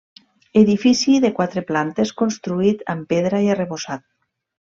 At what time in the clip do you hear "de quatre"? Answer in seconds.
1.25-1.63